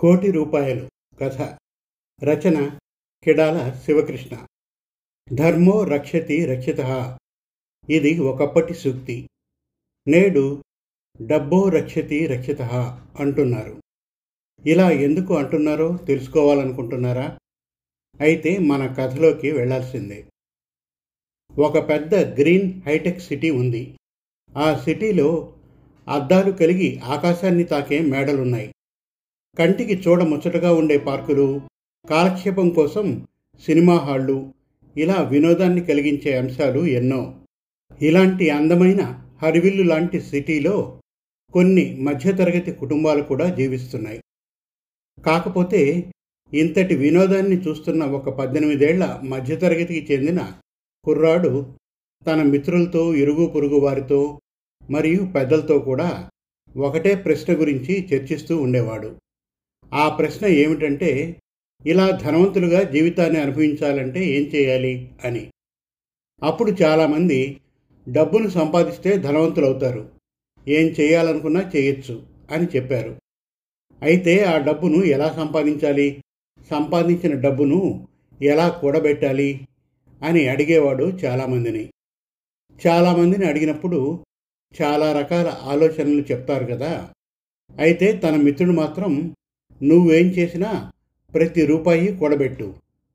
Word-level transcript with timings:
కోటి 0.00 0.30
రూపాయలు. 0.30 0.88
కథ. 1.20 1.40
రచన. 2.24 2.78
కిడాల 3.24 3.80
శివకృష్ణ. 3.84 4.46
ధర్మో 5.34 5.84
రక్షతి 5.84 6.46
రక్షిత. 6.46 6.80
ఇది 7.90 8.18
ఒకప్పటి 8.18 8.74
సూక్తి. 8.74 9.28
నేడు 10.08 10.64
డబ్బో 11.22 11.68
రక్షతి 11.68 12.26
రక్షిత 12.26 12.62
అంటున్నారు. 13.20 13.82
ఇలా 14.66 14.90
ఎందుకు 14.90 15.36
అంటున్నారో 15.36 15.96
తెలుసుకోవాలనుకుంటున్నారా? 15.96 17.38
అయితే 18.20 18.58
మన 18.58 18.94
కథలోకి 18.98 19.50
వెళ్ళాల్సిందే 19.50 20.26
ఒక 21.58 21.88
పెద్ద 21.88 22.14
గ్రీన్ 22.14 22.82
హైటెక్ 22.82 23.20
సిటీ 23.20 23.50
ఉంది. 23.50 23.98
ఆ 24.56 24.78
సిటీలో 24.78 25.56
అద్దాలు 26.08 26.52
కలిగి 26.52 26.98
ఆకాశాన్ని 26.98 27.64
తాకే 27.64 28.00
మేడలున్నాయి. 28.00 28.74
కంటికి 29.58 30.02
చూడ 30.08 30.22
ముచ్చటగా 30.22 30.72
ఉండే 30.72 30.98
పార్కులు 30.98 31.60
కాలక్షేపం 32.10 32.70
కోసం 32.70 33.26
సినిమా 33.66 33.96
హాళ్ళు 33.96 34.54
ఇలా 34.96 35.22
వినోదాన్ని 35.22 35.84
కలిగించే 35.84 36.36
అంశాలు 36.38 36.80
ఎన్నో. 36.86 37.34
ఇలాంటి 38.02 38.50
అందమైన 38.50 39.02
హరివిల్లు 39.42 39.82
లాంటి 39.82 40.20
సిటీలో 40.20 41.00
కొన్ని 41.52 41.96
మధ్యతరగతి 42.00 42.72
కుటుంబాలు 42.72 43.22
కూడా 43.22 43.54
జీవిస్తున్నాయి. 43.54 44.20
కాకపోతే 45.26 46.12
ఇంతటి 46.54 46.96
వినోదాన్ని 46.96 47.56
చూస్తున్న 47.56 48.04
ఒక 48.04 48.28
పద్దెనిమిదేళ్ళ 48.28 49.20
మధ్యతరగతికి 49.22 50.14
చెందిన 50.14 50.52
కుర్రాడు 51.04 51.74
తన 52.26 52.42
మిత్రులతో 52.42 53.14
ఇరుగు 53.14 53.46
పొరుగు 53.46 53.78
వారితో 53.78 54.40
మరియు 54.90 55.22
పెద్దలతో 55.34 55.78
కూడా 55.78 56.30
ఒకటే 56.76 57.14
ప్రశ్న 57.14 57.60
గురించి 57.60 58.08
చర్చిస్తూ 58.14 58.56
ఉండేవాడు. 58.56 59.16
ఆ 59.94 60.08
ప్రశ్న 60.08 60.46
ఏమిటంటే 60.46 61.36
ఇలా 61.86 62.10
ధనవంతులుగా 62.10 62.82
జీవితాన్ని 62.82 63.40
అనుభవించాలంటే 63.40 64.24
ఏం 64.24 64.42
చేయాలి 64.42 65.10
అని. 65.24 65.50
అప్పుడు 66.42 66.82
చాలామంది 66.82 67.60
డబ్బును 68.08 68.48
సంపాదిస్తే 68.48 69.16
ధనవంతులవుతారు. 69.16 70.08
ఏం 70.68 70.86
చేయాలనుకున్నా 70.86 71.70
చేయొచ్చు 71.76 72.22
అని 72.50 72.66
చెప్పారు. 72.76 73.16
అయితే 74.02 74.44
ఆ 74.44 74.58
డబ్బును 74.58 75.04
ఎలా 75.04 75.32
సంపాదించాలి? 75.32 76.22
సంపాదించిన 76.70 77.40
డబ్బును 77.40 78.08
ఎలా 78.42 78.68
కూడబెట్టాలి? 78.68 79.68
అని 80.24 80.48
అడిగేవాడు 80.48 81.04
చాలామందిని. 81.04 81.90
చాలామందిని 82.86 83.46
అడిగినప్పుడు 83.46 84.24
చాలా 84.82 85.20
రకాల 85.20 85.48
ఆలోచనలు 85.48 86.20
చెప్తారు 86.20 86.64
కదా. 86.64 87.10
అయితే 87.78 88.12
తన 88.12 88.36
మిత్రుడు 88.36 88.72
మాత్రం 88.72 89.36
నువ్వేం 89.82 90.26
చేసినా 90.26 90.92
ప్రతి 91.34 91.66
రూపాయి 91.66 92.16
కూడబెట్టు 92.16 92.74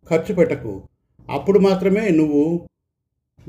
ఖర్చు 0.10 0.36
పెట్టకు. 0.36 0.84
అప్పుడు 1.30 1.60
మాత్రమే 1.60 2.10
నువ్వు 2.10 2.68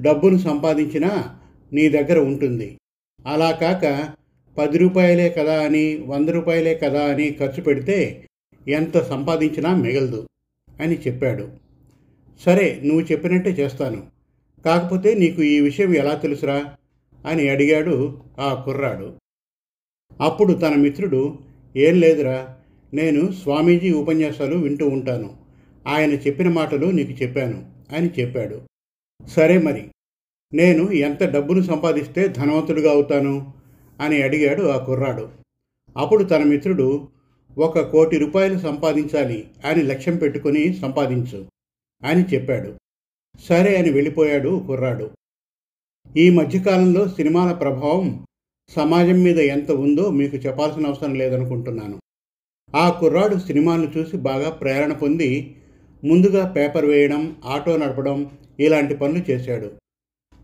డబ్బును 0.00 0.38
సంపాదించినా 0.38 1.38
నీ 1.72 1.88
దగ్గర 1.88 2.18
ఉంటుంది. 2.18 2.78
అలా 3.26 3.50
కాక 3.50 4.14
పది 4.58 4.78
రూపాయలే 4.78 5.30
కదా 5.30 5.64
అని 5.64 5.96
వంద 5.96 6.28
రూపాయలే 6.28 6.74
కదా 6.74 7.04
అని 7.04 7.30
ఖర్చు 7.30 7.62
పెడితే 7.62 8.26
ఎంత 8.68 8.98
సంపాదించినా 8.98 9.76
మిగలదు 9.76 10.28
అని 10.80 10.98
చెప్పాడు. 10.98 11.48
సరే 12.40 12.80
నువ్వు 12.84 13.06
చెప్పినట్టే 13.12 13.50
చేస్తాను. 13.50 14.06
కాకపోతే 14.64 15.14
నీకు 15.14 15.42
ఈ 15.42 15.60
విషయం 15.60 15.94
ఎలా 15.94 16.14
తెలుసురా 16.14 16.74
అని 17.26 17.48
అడిగాడు 17.48 18.22
ఆ 18.38 18.62
కుర్రాడు. 18.66 19.12
అప్పుడు 20.20 20.52
తన 20.52 20.74
మిత్రుడు 20.74 21.38
ఏం 21.76 22.00
లేదురా 22.00 22.56
నేను 22.96 23.32
స్వామీజీ 23.32 23.92
ఉపన్యాసాలు 23.92 24.56
వింటూ 24.56 24.88
ఉంటాను. 24.88 25.36
ఆయన 25.86 26.10
చెప్పిన 26.10 26.48
మాటలు 26.48 26.86
నీకు 26.86 27.12
చెప్పాను 27.12 27.70
అని 27.96 28.10
చెప్పాడు. 28.20 28.60
సరే 29.28 29.58
మరి 29.58 29.84
నేను 30.54 30.90
ఎంత 30.90 31.24
డబ్బును 31.24 31.62
సంపాదిస్తే 31.62 32.28
ధనవంతుడిగా 32.28 32.90
అవుతాను? 32.90 33.52
అని 34.00 34.22
అడిగాడు 34.22 34.62
ఆ 34.62 34.84
కుర్రాడు. 34.84 35.28
అప్పుడు 35.96 36.24
తన 36.24 36.42
మిత్రుడు 36.42 37.08
ఒక 37.58 37.80
కోటి 37.80 38.18
రూపాయలు 38.18 38.58
సంపాదించాలి 38.58 39.48
అని 39.64 39.82
లక్ష్యం 39.82 40.16
పెట్టుకుని 40.16 40.74
సంపాదించు 40.74 41.46
అని 42.04 42.24
చెప్పాడు. 42.24 42.74
సరే 43.40 43.76
అని 43.76 43.90
వెళ్ళిపోయాడు 43.90 44.64
కుర్రాడు. 44.66 45.10
ఈ 46.16 46.30
మధ్యకాలంలో 46.30 47.08
సినిమాల 47.08 47.52
ప్రభావం 47.52 48.26
సమాజం 48.68 49.22
మీద 49.22 49.38
ఎంత 49.38 49.70
ఉందో 49.70 50.10
మీకు 50.10 50.36
చెప్పాల్సిన 50.36 50.86
అవసరం 50.86 51.14
లేదనుకుంటున్నాను. 51.14 51.98
ఆ 52.74 52.90
కుర్రాడు 52.90 53.36
సినిమాలను 53.36 53.92
చూసి 53.96 54.16
బాగా 54.16 54.50
ప్రేరణ 54.50 54.92
పొంది 54.92 55.56
ముందుగా 56.04 56.52
పేపర్ 56.52 56.84
వేయడం 56.84 57.36
ఆటో 57.44 57.76
నడపడం 57.76 58.30
ఇలాంటి 58.60 58.96
పనులు 58.96 59.30
చేశాడు. 59.30 59.72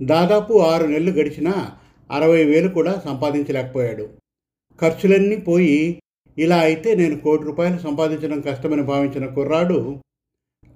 దాదాపు 0.02 0.58
ఆరు 0.58 0.86
నెలలు 0.86 1.10
గడిచినా 1.10 1.76
అరవై 2.10 2.44
వేలు 2.44 2.68
కూడా 2.68 3.02
సంపాదించలేకపోయాడు. 3.04 4.08
ఖర్చులన్నీ 4.80 5.36
పోయి 5.36 6.02
ఇలా 6.38 6.56
అయితే 6.56 6.94
నేను 6.94 7.18
కోటి 7.18 7.42
రూపాయలు 7.42 7.78
సంపాదించడం 7.78 8.40
కష్టమని 8.40 8.82
భావించిన 8.82 9.26
కుర్రాడు 9.26 10.00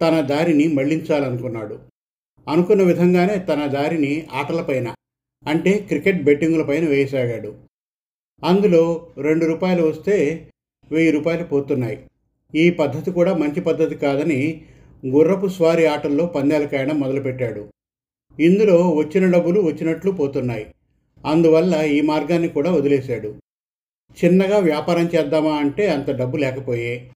తన 0.02 0.20
దారిని 0.20 0.68
మళ్ళించాలనుకున్నాడు. 0.68 1.78
అనుకున్న 2.48 2.82
విధంగానే 2.82 3.38
తన 3.38 3.66
దారిని 3.66 4.26
ఆటలపైన 4.32 4.94
అంటే 5.46 5.72
క్రికెట్ 5.78 6.22
బెట్టింగులపైన 6.22 6.88
వేయసాగాడు. 6.88 7.54
అందులో 8.44 9.06
రెండు 9.18 9.44
రూపాయలు 9.44 9.82
వస్తే 9.82 10.50
వెయ్యి 10.92 11.10
రూపాయలు 11.10 11.44
పోతున్నాయి. 11.44 11.98
ఈ 12.54 12.70
పద్ధతి 12.70 13.10
కూడా 13.10 13.34
మంచి 13.34 13.60
పద్ధతి 13.60 13.94
కాదని 13.94 14.64
గుర్రపు 15.06 15.46
స్వారీ 15.46 15.84
ఆటల్లో 15.84 16.26
పందాలు 16.26 16.66
కాయడం 16.66 17.00
మొదలుపెట్టాడు. 17.00 17.68
ఇందులో 18.40 18.90
వచ్చిన 18.90 19.30
డబ్బులు 19.30 19.60
వచ్చినట్లు 19.60 20.10
పోతున్నాయి. 20.10 20.66
అందువల్ల 21.26 21.74
ఈ 21.74 22.00
మార్గాన్ని 22.00 22.48
కూడా 22.48 22.70
వదిలేశాడు. 22.70 23.34
చిన్నగా 24.24 24.58
వ్యాపారం 24.58 25.10
చేద్దామా 25.14 25.52
అంటే 25.52 25.86
అంత 25.86 26.10
డబ్బు 26.10 26.36
లేకపోయే. 26.36 27.10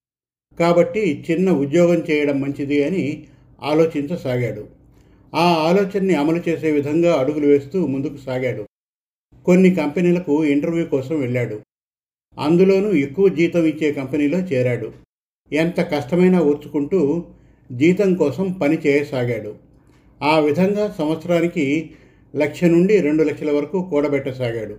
కాబట్టి 0.60 1.24
చిన్న 1.30 1.50
ఉద్యోగం 1.50 2.02
చేయడం 2.10 2.40
మంచిది 2.40 2.84
అని 2.84 3.26
ఆలోచించసాగాడు. 3.62 4.66
ఆ 5.34 5.52
ఆలోచనని 5.52 6.14
అమలు 6.14 6.42
చేసే 6.48 6.70
విధంగా 6.70 7.14
అడుగులు 7.14 7.46
వేస్తూ 7.46 7.86
ముందుకు 7.86 8.16
సాగాడు. 8.16 8.66
కొన్ని 9.44 9.74
కంపెనీలకు 9.74 10.44
ఇంటర్వ్యూ 10.44 10.86
కోసం 10.86 11.20
వెళ్ళాడు. 11.20 11.60
అందులోనూ 12.38 12.92
ఎక్కువ 12.92 13.28
జీతం 13.28 13.64
ఇచ్చే 13.64 13.92
కంపెనీలో 13.92 14.38
చేరాడు. 14.38 14.92
ఎంత 15.52 15.80
కష్టమైనా 15.80 16.40
ఓర్చుకుంటూ 16.40 17.24
జీతం 17.72 18.14
కోసం 18.14 18.52
పని 18.52 18.78
చేయసాగాడు. 18.86 19.54
ఆ 20.22 20.38
విధంగా 20.38 20.94
సంవత్సరానికి 20.98 21.90
లక్ష 22.36 22.64
నుండి 22.64 23.00
రెండు 23.00 23.22
లక్షల 23.22 23.50
వరకు 23.50 23.88
కూడబెట్టసాగాడు. 23.90 24.78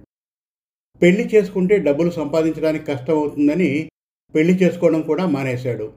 పెళ్ళి 1.01 1.29
చేసుకుంటే 1.35 1.77
డబ్బులు 1.77 2.09
సంపాదించడానికి 2.09 2.85
కష్టం 2.85 3.15
అవుతుందని 3.15 3.89
పెళ్ళి 4.35 4.53
చేసుకోవడం 4.53 5.01
కూడా 5.01 5.25
మానేశాడు. 5.25 5.91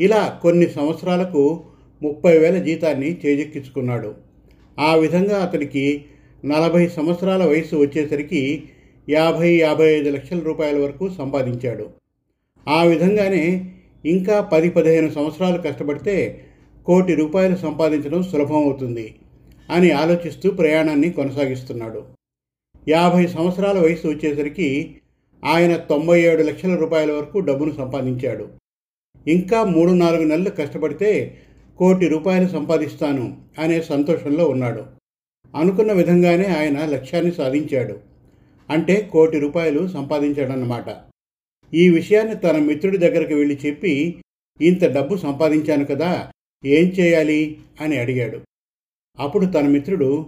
ఇలా 0.00 0.40
కొన్ని 0.42 0.66
సంవత్సరాలకు 0.66 1.64
ముప్పై 2.02 2.38
వేల 2.38 2.62
జీతాన్ని 2.62 3.20
చేజెక్కించుకున్నాడు. 3.26 4.14
ఆ 4.78 4.94
విధంగా 4.94 5.38
అతనికి 5.38 6.04
నలభై 6.44 6.88
సంవత్సరాల 6.88 7.44
వయసు 7.44 7.76
వచ్చేసరికి 7.76 8.68
యాభై 9.08 9.56
యాభై 9.56 9.94
ఐదు 9.94 10.10
లక్షల 10.10 10.38
రూపాయల 10.38 10.78
వరకు 10.78 11.10
సంపాదించాడు. 11.18 11.90
ఆ 12.68 12.84
విధంగానే 12.84 13.74
ఇంకా 14.04 14.40
పది 14.40 14.70
పదిహేను 14.70 15.10
సంవత్సరాలు 15.10 15.62
కష్టపడితే 15.62 16.44
కోటి 16.86 17.14
రూపాయలు 17.14 17.56
సంపాదించడం 17.56 18.22
సులభం 18.22 18.56
అవుతుంది 18.56 19.14
అని 19.70 19.90
ఆలోచిస్తూ 19.90 20.50
ప్రయాణాన్ని 20.50 21.10
కొనసాగిస్తున్నాడు. 21.10 22.04
యాభై 22.88 23.26
సంవత్సరాల 23.26 23.78
వయసు 23.78 24.08
వచ్చేసరికి 24.08 24.96
ఆయన 25.44 25.76
తొంభై 25.76 26.22
ఏడు 26.22 26.42
లక్షల 26.42 26.74
రూపాయల 26.74 27.12
వరకు 27.12 27.38
డబ్బును 27.38 27.72
సంపాదించాడు. 27.72 28.48
ఇంకా 29.26 29.64
మూడు 29.64 29.90
నాలుగు 29.92 30.24
నెలలు 30.24 30.50
కష్టపడితే 30.50 31.36
కోటి 31.78 32.08
రూపాయలు 32.08 32.48
సంపాదిస్తాను 32.48 33.36
అనే 33.58 33.82
సంతోషంలో 33.82 34.48
ఉన్నాడు. 34.48 34.82
అనుకున్న 35.56 35.92
విధంగానే 35.92 36.44
ఆయన 36.44 36.86
లక్ష్యాన్ని 36.86 37.32
సాధించాడు. 37.32 38.05
అంటే 38.70 39.08
కోటి 39.12 39.38
రూపాయలు 39.38 39.88
సంపాదించాడన్నమాట. 39.88 40.84
ఈ 41.74 41.88
విషయాన్ని 41.88 42.36
తన 42.36 42.56
మిత్రుడి 42.56 42.98
దగ్గరికి 42.98 43.34
వెళ్ళి 43.34 43.58
చెప్పి 43.66 44.22
ఇంత 44.60 44.84
డబ్బు 44.84 45.16
సంపాదించాను 45.16 45.84
కదా 45.84 46.30
ఏం 46.64 46.88
చేయాలి? 46.88 47.58
అని 47.80 47.98
అడిగాడు. 47.98 48.40
అప్పుడు 49.18 49.46
తన 49.46 49.68
మిత్రుడు 49.68 50.26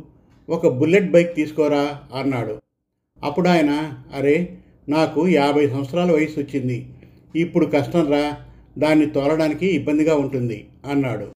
ఒక 0.49 0.67
బుల్లెట్ 0.69 1.11
బైక్ 1.11 1.35
తీసుకోరా? 1.35 2.01
అన్నాడు. 2.15 2.61
అప్పుడు 3.23 3.49
ఆయన 3.49 4.03
అరే 4.15 4.59
నాకు 4.89 5.29
యాభై 5.29 5.69
సంవత్సరాల 5.69 6.13
వయసు 6.13 6.41
వచ్చింది. 6.41 6.87
ఇప్పుడు 7.37 7.67
కష్టం 7.67 8.13
రా 8.13 8.37
దాన్ని 8.79 9.07
తోలడానికి 9.07 9.67
ఇబ్బందిగా 9.67 10.17
ఉంటుంది 10.17 10.69
అన్నాడు. 10.91 11.33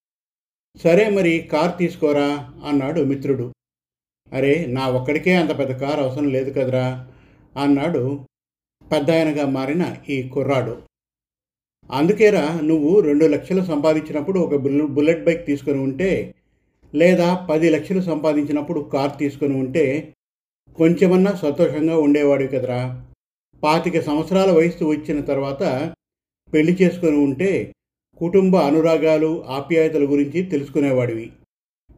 సరే 0.83 1.11
మరి 1.11 1.49
కార్ 1.53 1.79
తీసుకోరా? 1.79 2.51
అన్నాడు 2.67 3.01
మిత్రుడు. 3.01 3.53
అరే 4.33 4.53
నా 4.67 4.85
ఒక్కడికే 4.99 5.33
అంత 5.35 5.53
పెద్ద 5.59 5.73
కారు 5.83 6.01
అవసరం 6.03 6.29
లేదు 6.29 6.51
కదరా 6.51 6.87
అన్నాడు 7.57 8.03
పెద్దాయనగా 8.87 9.45
మారిన 9.57 9.85
ఈ 10.09 10.17
కుర్రాడు. 10.29 10.75
అందుకేరా 11.91 12.45
నువ్వు 12.63 13.01
రెండు 13.01 13.25
లక్షలు 13.25 13.63
సంపాదించినప్పుడు 13.63 14.39
ఒక 14.39 14.57
బుల్లెట్ 14.97 15.25
బైక్ 15.25 15.47
తీసుకొని 15.47 15.79
ఉంటే 15.79 16.11
లేదా 16.95 17.29
పది 17.51 17.71
లక్షలు 17.71 18.01
సంపాదించినప్పుడు 18.01 18.81
కార్ 18.95 19.13
తీసుకొని 19.19 19.55
ఉంటే 19.55 19.85
కొంచెమన్నా 20.79 21.33
సంతోషంగా 21.45 21.97
ఉండేవాడు 21.99 22.47
కదరా. 22.47 22.81
పాతిక 23.63 23.97
సంవత్సరాల 24.01 24.51
వయసు 24.51 24.85
వచ్చిన 24.85 25.21
తర్వాత 25.21 25.63
పెళ్ళి 26.53 26.73
చేసుకొని 26.83 27.19
ఉంటే 27.27 27.51
కుటుంబ 28.21 28.57
అనురాగాలు 28.57 29.31
ఆప్యాయతల 29.49 30.05
గురించి 30.13 30.43
తెలుసుకునేవాడివి. 30.43 31.29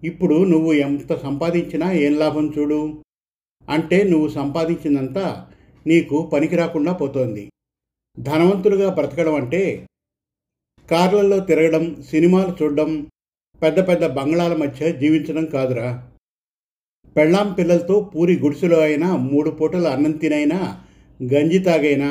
ఇప్పుడు 0.04 0.36
నువ్వు 0.44 0.70
ఎంత 0.86 1.12
సంపాదించినా 1.16 1.86
ఏం 2.04 2.14
లాభం 2.18 2.46
చూడు? 2.56 2.80
అంటే 3.68 3.98
నువ్వు 4.04 4.28
సంపాదించినంతా 4.28 5.26
నీకు 5.86 6.16
పనికి 6.32 6.56
రాకుండా 6.56 6.92
పోతోంది. 6.92 7.44
ధనవంతులుగా 8.18 8.88
బ్రతకడం 8.88 9.34
అంటే 9.34 9.62
కార్లలో 10.88 11.38
తిరగడం 11.40 11.84
సినిమాలు 12.10 12.52
చూడడం 12.62 12.90
పెద్ద 13.62 13.78
పెద్ద 13.88 14.04
బంగ్లాల 14.18 14.54
మధ్య 14.54 14.92
జీవించడం 14.92 15.44
కాదురా. 15.44 15.88
పెళ్ళాం 17.16 17.48
పిల్లలతో 17.52 17.96
పూరి 18.12 18.34
గుడిసెలో 18.36 18.78
అయినా 18.80 19.08
మూడు 19.30 19.50
పూటల 19.50 19.86
అన్నం 19.86 20.12
తినైనా 20.12 20.60
గంజి 21.20 21.58
తాగైనా 21.58 22.10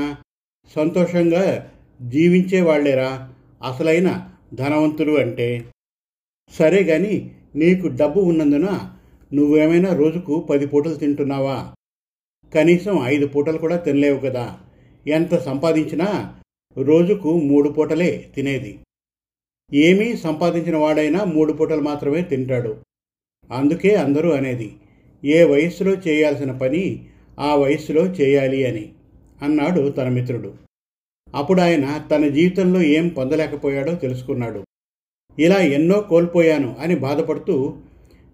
సంతోషంగా 0.75 1.46
జీవించే 2.12 2.62
వాళ్ళేరా 2.62 3.12
అసలైన 3.62 4.10
ధనవంతులు 4.54 5.13
అంటే 5.13 5.48
సరే 6.51 6.84
కానీ 6.84 7.16
నీకు 7.56 7.88
డబ్బు 7.88 8.20
ఉన్నందున 8.20 8.92
నువ్వేమైనా 9.34 9.94
రోజుకు 9.94 10.40
పది 10.40 10.68
పూటలు 10.68 10.96
తింటున్నావా? 10.96 11.74
కనీసం 12.56 13.00
ఐదు 13.04 13.28
పూటలు 13.28 13.58
కూడా 13.58 13.78
తినలేవు 13.78 14.20
కదా. 14.20 14.58
ఎంత 15.08 15.36
సంపాదించినా 15.36 16.36
రోజుకు 16.78 17.40
మూడు 17.40 17.70
పూటలే 17.70 18.26
తినేది. 18.36 18.80
ఏమీ 19.74 20.16
సంపాదించిన 20.16 20.78
వాడైనా 20.78 21.24
మూడు 21.24 21.54
పూటలు 21.54 21.82
మాత్రమే 21.82 22.22
తింటాడు. 22.22 22.78
అందుకే 23.52 23.96
అందరూ 23.96 24.32
అనేది 24.32 24.72
ఏ 25.26 25.44
వయస్సులో 25.44 25.94
చేయాల్సిన 25.94 26.52
పని 26.52 27.06
ఆ 27.40 27.56
వయస్సులో 27.56 28.02
చేయాలి 28.02 28.66
అని 28.66 28.92
అన్నాడు 29.42 29.90
తన 29.90 30.10
మిత్రుడు. 30.10 30.54
అప్పుడు 31.36 31.62
ఆయన 31.62 32.08
తన 32.12 32.28
జీవితంలో 32.28 32.82
ఏం 32.82 33.08
పొందలేకపోయాడో 33.08 33.96
తెలుసుకున్నాడు. 33.96 34.64
ఇలా 35.40 35.58
ఎన్నో 35.58 36.02
కోల్పోయాను 36.02 36.76
అని 36.80 36.96
బాధపడుతూ 36.96 37.74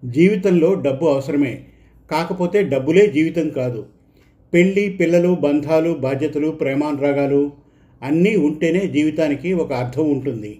జీవితంలో 0.05 0.73
డబ్బు 0.73 1.05
అవసరమే. 1.05 1.65
కాకపోతే 2.11 2.63
డబ్బులే 2.63 3.07
జీవితం 3.07 3.49
కాదు. 3.49 3.85
పెళ్ళి 4.53 4.89
పిల్లలు 4.89 5.35
బంధాలు 5.35 5.93
బాధ్యతలు 5.93 6.51
ప్రేమానురాగాలు 6.51 7.51
అన్నీ 8.01 8.35
ఉంటేనే 8.35 8.87
జీవితానికి 8.87 9.53
ఒక 9.53 9.73
అర్థం 9.73 10.11
ఉంటుంది 10.11 10.59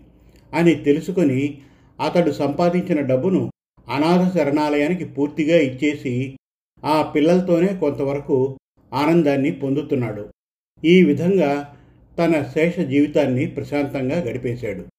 అని 0.54 0.76
తెలుసుకొని 0.76 1.58
అతడు 2.06 2.32
సంపాదించిన 2.32 3.02
డబ్బును 3.02 3.52
అనాథ 3.90 4.38
శరణాలయానికి 4.38 5.06
పూర్తిగా 5.06 5.58
ఇచ్చేసి 5.58 6.38
ఆ 6.86 7.02
పిల్లలతోనే 7.02 7.68
కొంతవరకు 7.68 8.58
ఆనందాన్ని 8.94 9.52
పొందుతున్నాడు. 9.52 10.28
ఈ 10.86 11.04
విధంగా 11.04 11.76
తన 12.18 12.44
శేష 12.54 12.80
జీవితాన్ని 12.80 13.48
ప్రశాంతంగా 13.48 14.22
గడిపేశాడు. 14.22 14.99